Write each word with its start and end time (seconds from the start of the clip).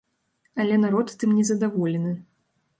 Але 0.63 0.79
народ 0.85 1.13
тым 1.23 1.37
незадаволены. 1.41 2.19